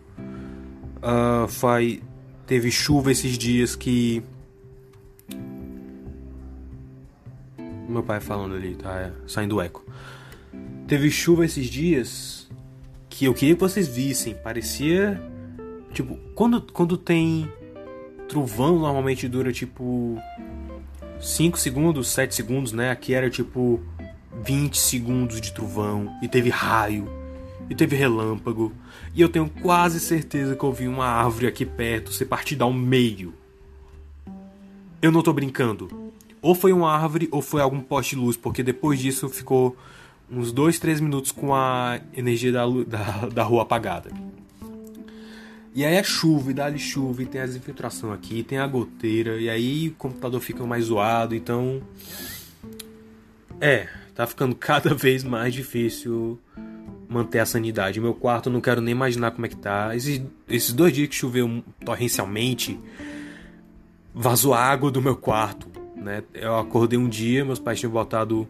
[0.98, 2.02] Uh, foi,
[2.46, 4.22] teve chuva esses dias que.
[7.88, 9.84] Meu pai falando ali, tá é, saindo eco.
[10.86, 12.48] Teve chuva esses dias
[13.08, 14.34] que eu queria que vocês vissem.
[14.34, 15.20] Parecia.
[15.92, 17.50] Tipo, quando, quando tem
[18.28, 20.18] trovão, normalmente dura tipo
[21.20, 22.90] 5 segundos, 7 segundos, né?
[22.90, 23.80] Aqui era tipo
[24.44, 26.14] 20 segundos de trovão.
[26.22, 27.08] E teve raio.
[27.68, 28.72] E teve relâmpago.
[29.14, 32.72] E eu tenho quase certeza que eu vi uma árvore aqui perto ser partida ao
[32.72, 33.34] meio.
[35.00, 36.05] Eu não tô brincando.
[36.46, 39.76] Ou foi uma árvore ou foi algum poste de luz, porque depois disso ficou
[40.30, 44.12] uns 2, 3 minutos com a energia da, da, da rua apagada.
[45.74, 49.40] E aí é chuva, e dá-lhe chuva, e tem as infiltrações aqui, tem a goteira,
[49.40, 51.82] e aí o computador fica mais zoado, então.
[53.60, 56.38] É, tá ficando cada vez mais difícil
[57.08, 58.00] manter a sanidade.
[58.00, 59.96] Meu quarto eu não quero nem imaginar como é que tá.
[59.96, 62.78] Esses, esses dois dias que choveu torrencialmente,
[64.14, 65.75] vazou água do meu quarto.
[66.06, 66.22] Né?
[66.32, 68.46] Eu acordei um dia, meus pais tinham botado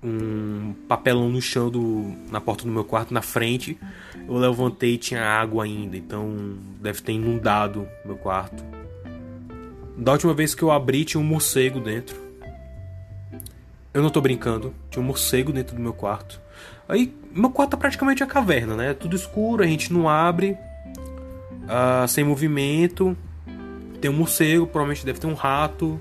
[0.00, 3.76] um papelão no chão do, na porta do meu quarto, na frente.
[4.14, 8.62] Eu levantei e tinha água ainda, então deve ter inundado meu quarto.
[9.98, 12.16] Da última vez que eu abri, tinha um morcego dentro.
[13.92, 16.40] Eu não tô brincando, tinha um morcego dentro do meu quarto.
[16.88, 18.94] Aí, meu quarto é praticamente a caverna, né?
[18.94, 20.56] Tudo escuro, a gente não abre,
[21.64, 23.16] uh, sem movimento.
[24.00, 26.00] Tem um morcego, provavelmente deve ter um rato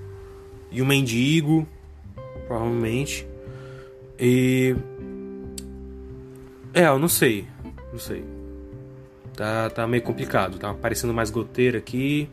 [0.72, 1.67] e um mendigo,
[2.47, 3.28] provavelmente.
[4.17, 4.76] E.
[6.74, 7.45] É, eu não sei.
[7.91, 8.24] Não sei.
[9.36, 10.57] Tá, tá meio complicado.
[10.57, 12.30] Tá aparecendo mais goteira aqui.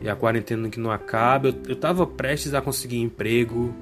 [0.00, 1.48] E a quarentena que não acaba.
[1.48, 3.74] Eu, eu tava prestes a conseguir emprego.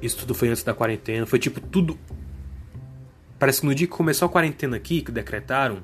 [0.00, 1.26] Isso tudo foi antes da quarentena.
[1.26, 1.98] Foi tipo tudo.
[3.38, 5.82] Parece que no dia que começou a quarentena aqui, que decretaram,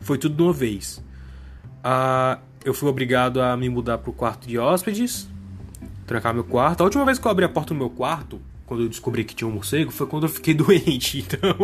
[0.00, 1.02] foi tudo de uma vez.
[1.82, 5.28] Ah, eu fui obrigado a me mudar pro quarto de hóspedes,
[6.06, 6.80] trancar meu quarto.
[6.80, 9.34] A última vez que eu abri a porta do meu quarto, quando eu descobri que
[9.34, 11.56] tinha um morcego foi quando eu fiquei doente, então.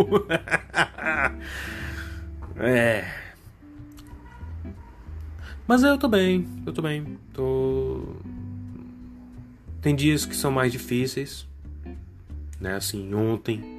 [2.58, 3.04] é.
[5.66, 7.18] Mas eu tô bem, eu tô bem.
[7.32, 8.14] Tô.
[9.80, 11.46] Tem dias que são mais difíceis,
[12.60, 12.74] né?
[12.76, 13.78] Assim, ontem.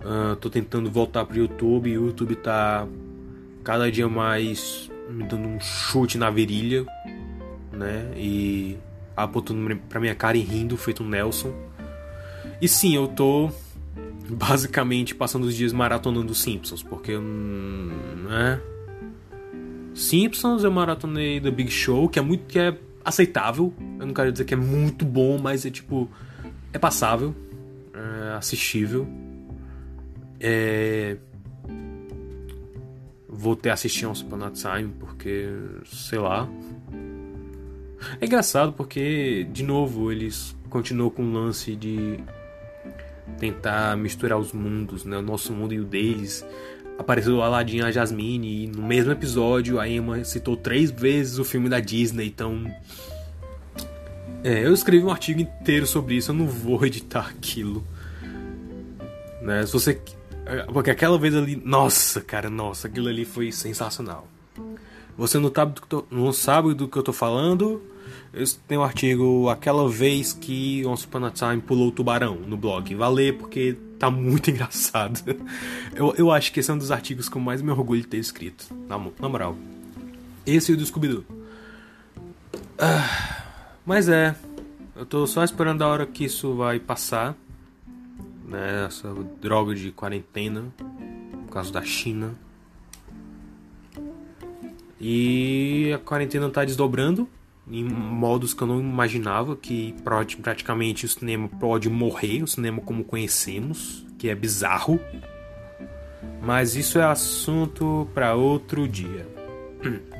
[0.00, 2.86] Uh, tô tentando voltar pro YouTube o YouTube tá
[3.62, 6.84] cada dia mais me dando um chute na virilha,
[7.72, 8.12] né?
[8.16, 8.78] E
[9.16, 11.52] apontando pra minha cara e rindo, feito um Nelson.
[12.60, 13.50] E sim, eu tô
[14.28, 18.60] basicamente passando os dias maratonando Simpsons, porque né?
[19.94, 23.72] Simpsons eu maratonei The Big Show, que é muito que é aceitável.
[24.00, 26.08] Eu não quero dizer que é muito bom, mas é tipo
[26.72, 27.34] é passável,
[27.92, 29.06] é assistível.
[30.40, 31.16] É
[33.34, 35.48] vou ter assistir um Super Time porque
[35.86, 36.48] sei lá.
[38.20, 42.18] É engraçado porque de novo eles continuam com o lance de
[43.38, 45.18] tentar misturar os mundos, né?
[45.18, 46.44] O nosso mundo e o deles.
[46.98, 51.68] Apareceu Aladdin a Jasmine e no mesmo episódio a Emma citou três vezes o filme
[51.68, 52.64] da Disney, então...
[54.44, 57.84] É, eu escrevi um artigo inteiro sobre isso, eu não vou editar aquilo.
[59.42, 59.66] Né?
[59.66, 60.00] Se você...
[60.72, 61.60] Porque aquela vez ali...
[61.64, 64.28] Nossa, cara, nossa, aquilo ali foi sensacional.
[65.16, 67.80] Você não sabe do que, tô, não sabe do que eu tô falando
[68.66, 72.94] tenho um artigo aquela vez que Once Upon a Time pulou o tubarão no blog.
[72.94, 75.20] Valeu porque tá muito engraçado.
[75.94, 78.08] Eu, eu acho que esse é um dos artigos que eu mais me orgulho de
[78.08, 78.66] ter escrito.
[78.88, 79.56] Na, na moral.
[80.44, 81.24] Esse e o do Scooby-Doo.
[82.78, 83.42] Ah,
[83.86, 84.34] mas é.
[84.96, 87.36] Eu tô só esperando a hora que isso vai passar.
[88.46, 90.64] Né, essa droga de quarentena.
[91.46, 92.34] Por causa da China.
[95.00, 97.28] E a quarentena tá desdobrando
[97.70, 103.04] em modos que eu não imaginava que praticamente o cinema pode morrer, o cinema como
[103.04, 105.00] conhecemos, que é bizarro.
[106.42, 109.26] Mas isso é assunto para outro dia.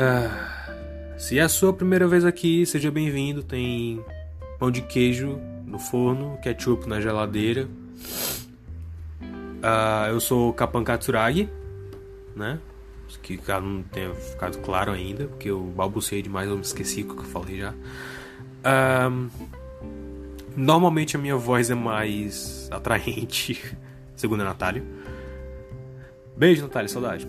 [0.00, 3.42] Ah, se é a sua primeira vez aqui, seja bem-vindo.
[3.42, 4.00] Tem
[4.56, 7.68] pão de queijo no forno, ketchup na geladeira.
[9.62, 11.48] Ah, eu sou Kapan Katsuragi,
[12.34, 12.58] né?
[13.22, 17.20] que não tenha ficado claro ainda, porque eu balbuciei demais, eu me esqueci o que
[17.20, 17.74] eu falei já.
[19.10, 19.28] Um,
[20.56, 23.76] normalmente a minha voz é mais atraente,
[24.16, 24.84] segundo a Natália.
[26.36, 27.28] Beijo, Natália, saudade.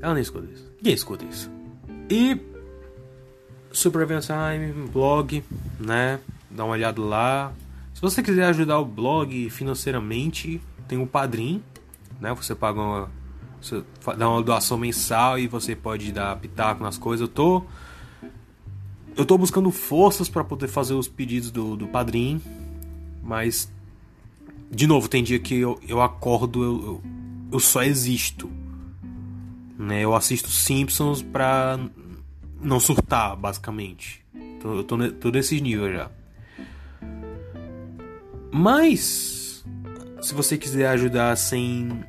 [0.00, 0.72] Ela nem escuta isso.
[0.76, 1.50] Ninguém escuta isso.
[2.08, 2.40] E
[3.72, 5.42] Super Time, blog,
[5.80, 6.20] né?
[6.58, 7.52] Dá uma olhada lá.
[7.94, 11.62] Se você quiser ajudar o blog financeiramente, tem o Padrim,
[12.20, 12.34] né?
[12.34, 13.10] Você paga uma,
[13.62, 13.84] você
[14.16, 17.28] dá uma doação mensal e você pode dar pitaco nas coisas.
[17.28, 17.62] Eu tô
[19.16, 22.42] eu tô buscando forças para poder fazer os pedidos do, do Padrim,
[23.22, 23.72] mas
[24.68, 27.02] de novo, tem dia que eu, eu acordo, eu, eu,
[27.52, 28.50] eu só existo.
[29.78, 30.02] Né?
[30.02, 31.78] Eu assisto Simpsons pra
[32.60, 34.24] não surtar, basicamente.
[34.34, 36.17] Então, eu tô, tô nesse nível já.
[38.58, 39.64] Mas,
[40.20, 42.02] se você quiser ajudar sem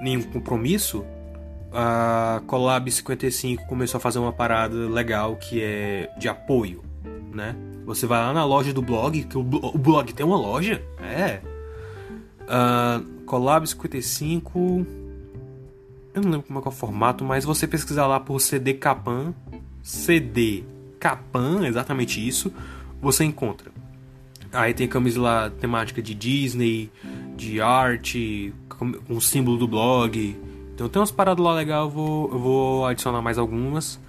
[0.00, 1.04] nenhum compromisso,
[1.72, 6.82] a Collab 55 começou a fazer uma parada legal que é de apoio,
[7.32, 7.54] né?
[7.86, 11.40] Você vai lá na loja do blog, que o, blog tem uma loja, é.
[12.42, 14.84] Uh, Collab 55
[16.12, 19.32] eu não lembro como é, é o formato, mas você pesquisar lá por CD Capan,
[19.80, 20.64] CD
[20.98, 22.52] Capan, exatamente isso,
[23.00, 23.70] você encontra.
[24.54, 26.90] Aí tem camisa lá temática de Disney,
[27.36, 30.36] de arte, com o símbolo do blog.
[30.74, 34.00] Então tem umas paradas lá legal, eu vou, eu vou adicionar mais algumas.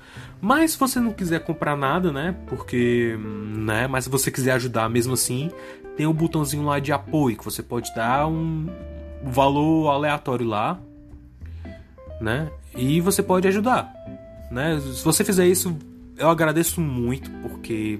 [0.41, 2.35] Mas se você não quiser comprar nada, né?
[2.47, 3.17] Porque,
[3.55, 3.87] né?
[3.87, 5.51] Mas se você quiser ajudar mesmo assim,
[5.97, 8.67] tem um botãozinho lá de apoio que você pode dar um
[9.23, 10.79] valor aleatório lá
[12.19, 12.49] né?
[12.75, 13.93] E você pode ajudar,
[14.51, 14.79] né?
[14.79, 15.77] Se você fizer isso,
[16.17, 17.99] eu agradeço muito porque,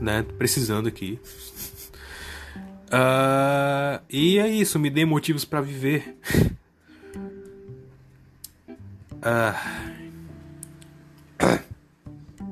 [0.00, 0.24] né?
[0.38, 1.18] Precisando aqui.
[2.92, 6.16] uh, e é isso, me dê motivos para viver.
[9.16, 9.88] uh,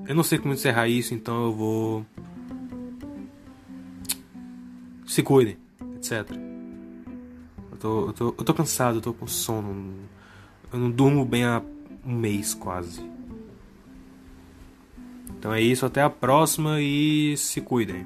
[0.06, 2.06] eu não sei como encerrar isso, então eu vou.
[5.06, 5.56] Se cuidem,
[5.96, 6.30] etc.
[7.72, 9.94] Eu tô, eu tô, eu tô cansado, eu tô com sono.
[10.72, 11.62] Eu não durmo bem há
[12.04, 13.15] um mês quase.
[15.46, 18.04] Então é isso, até a próxima e se cuidem.